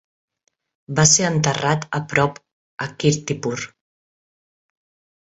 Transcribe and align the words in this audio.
Va 0.99 1.05
ser 1.11 1.27
enterrat 1.33 1.87
a 1.99 2.01
prop 2.15 2.41
a 2.87 2.91
Kirtipur. 3.05 3.57